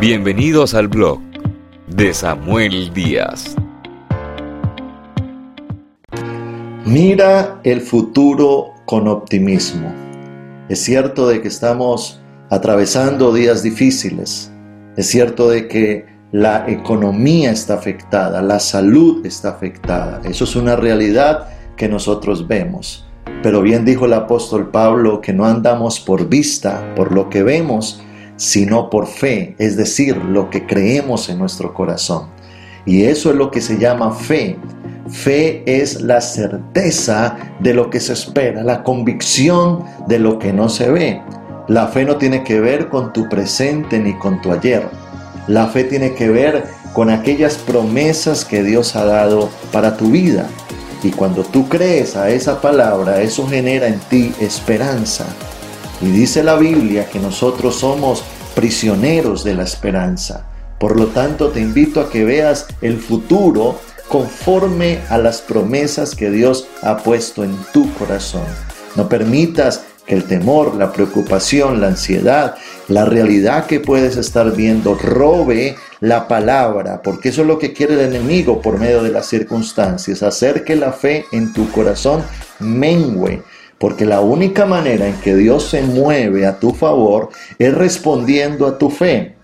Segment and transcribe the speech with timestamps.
[0.00, 1.18] Bienvenidos al blog
[1.88, 3.56] de Samuel Díaz.
[6.86, 9.92] Mira el futuro con optimismo.
[10.68, 14.52] Es cierto de que estamos atravesando días difíciles.
[14.96, 20.20] Es cierto de que la economía está afectada, la salud está afectada.
[20.22, 23.04] Eso es una realidad que nosotros vemos.
[23.42, 28.00] Pero bien dijo el apóstol Pablo que no andamos por vista, por lo que vemos,
[28.38, 32.28] sino por fe, es decir, lo que creemos en nuestro corazón.
[32.86, 34.56] Y eso es lo que se llama fe.
[35.10, 40.70] Fe es la certeza de lo que se espera, la convicción de lo que no
[40.70, 41.20] se ve.
[41.66, 44.88] La fe no tiene que ver con tu presente ni con tu ayer.
[45.48, 46.64] La fe tiene que ver
[46.94, 50.46] con aquellas promesas que Dios ha dado para tu vida.
[51.02, 55.26] Y cuando tú crees a esa palabra, eso genera en ti esperanza.
[56.00, 58.22] Y dice la Biblia que nosotros somos
[58.54, 60.46] prisioneros de la esperanza.
[60.78, 66.30] Por lo tanto, te invito a que veas el futuro conforme a las promesas que
[66.30, 68.44] Dios ha puesto en tu corazón.
[68.96, 72.56] No permitas que el temor, la preocupación, la ansiedad,
[72.88, 77.94] la realidad que puedes estar viendo robe la palabra, porque eso es lo que quiere
[77.94, 82.22] el enemigo por medio de las circunstancias, hacer que la fe en tu corazón
[82.60, 83.42] mengue,
[83.78, 88.78] porque la única manera en que Dios se mueve a tu favor es respondiendo a
[88.78, 89.36] tu fe.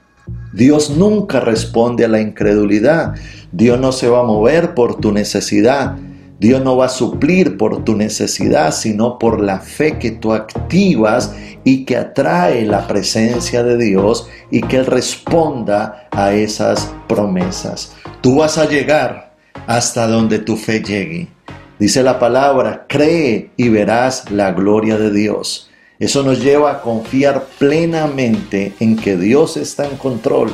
[0.53, 3.15] Dios nunca responde a la incredulidad.
[3.53, 5.97] Dios no se va a mover por tu necesidad.
[6.39, 11.35] Dios no va a suplir por tu necesidad, sino por la fe que tú activas
[11.63, 17.95] y que atrae la presencia de Dios y que Él responda a esas promesas.
[18.21, 19.35] Tú vas a llegar
[19.67, 21.34] hasta donde tu fe llegue.
[21.79, 25.71] Dice la palabra, cree y verás la gloria de Dios.
[25.99, 30.51] Eso nos lleva a confiar plenamente en que Dios está en control.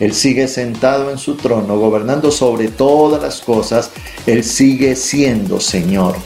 [0.00, 3.90] Él sigue sentado en su trono, gobernando sobre todas las cosas.
[4.26, 6.16] Él sigue siendo Señor.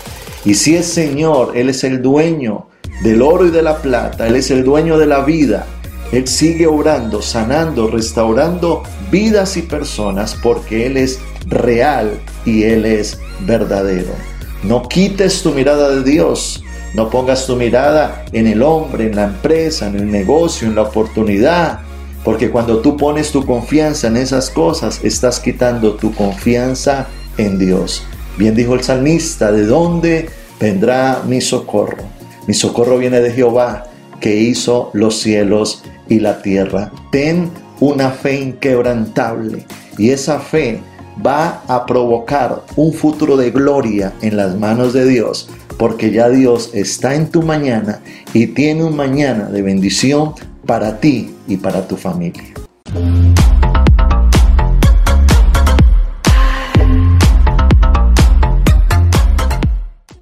[0.45, 2.69] Y si es Señor, Él es el dueño
[3.03, 4.29] del oro y de la plata.
[4.29, 5.67] Él es el dueño de la vida.
[6.13, 13.19] Él sigue obrando, sanando, restaurando vidas y personas porque Él es real y Él es
[13.41, 14.36] verdadero.
[14.63, 16.63] No quites tu mirada de Dios.
[16.95, 20.83] No pongas tu mirada en el hombre, en la empresa, en el negocio, en la
[20.83, 21.81] oportunidad.
[22.25, 27.07] Porque cuando tú pones tu confianza en esas cosas, estás quitando tu confianza
[27.37, 28.03] en Dios.
[28.39, 30.29] Bien dijo el salmista, ¿de dónde
[30.59, 32.05] vendrá mi socorro?
[32.47, 33.85] Mi socorro viene de Jehová,
[34.21, 36.91] que hizo los cielos y la tierra.
[37.13, 37.51] Ten
[37.81, 39.67] una fe inquebrantable
[39.99, 40.81] y esa fe
[41.25, 46.71] va a provocar un futuro de gloria en las manos de Dios, porque ya Dios
[46.73, 48.01] está en tu mañana
[48.33, 50.35] y tiene un mañana de bendición
[50.67, 52.56] para ti y para tu familia.